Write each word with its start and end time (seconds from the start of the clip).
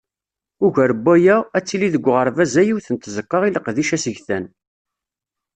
Ugar 0.65 0.91
n 0.95 0.99
waya, 1.05 1.37
ad 1.57 1.63
tili 1.67 1.89
deg 1.95 2.05
uɣerbaz-a 2.09 2.63
yiwet 2.65 2.87
n 2.91 2.95
tzeqqa 2.97 3.37
i 3.43 3.49
leqdic 3.55 3.89
asegtan. 3.95 4.45